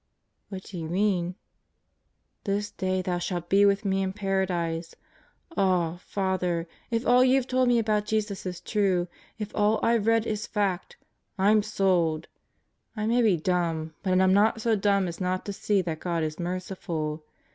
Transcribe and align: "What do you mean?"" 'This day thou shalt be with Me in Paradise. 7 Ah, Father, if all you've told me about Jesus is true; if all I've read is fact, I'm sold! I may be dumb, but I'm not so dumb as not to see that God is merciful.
"What 0.49 0.63
do 0.63 0.79
you 0.79 0.89
mean?"" 0.89 1.35
'This 2.45 2.71
day 2.71 3.03
thou 3.03 3.19
shalt 3.19 3.49
be 3.49 3.67
with 3.67 3.85
Me 3.85 4.01
in 4.01 4.13
Paradise. 4.13 4.95
7 5.49 5.53
Ah, 5.57 5.97
Father, 5.97 6.67
if 6.89 7.05
all 7.05 7.23
you've 7.23 7.45
told 7.45 7.67
me 7.67 7.77
about 7.77 8.07
Jesus 8.07 8.47
is 8.47 8.59
true; 8.61 9.07
if 9.37 9.51
all 9.55 9.79
I've 9.83 10.07
read 10.07 10.25
is 10.25 10.47
fact, 10.47 10.97
I'm 11.37 11.61
sold! 11.61 12.27
I 12.97 13.05
may 13.05 13.21
be 13.21 13.37
dumb, 13.37 13.93
but 14.01 14.19
I'm 14.19 14.33
not 14.33 14.59
so 14.59 14.75
dumb 14.75 15.07
as 15.07 15.21
not 15.21 15.45
to 15.45 15.53
see 15.53 15.83
that 15.83 15.99
God 15.99 16.23
is 16.23 16.39
merciful. 16.39 17.23